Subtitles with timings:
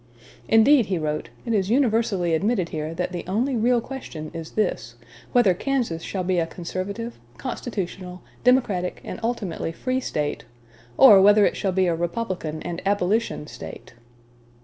[0.47, 4.95] "Indeed," he wrote, "it is universally admitted here that the only real question is this:
[5.31, 10.43] whether Kansas shall be a conservative, constitutional, Democratic, and ultimately free State,
[10.97, 13.93] or whether it shall be a Republican and abolition State."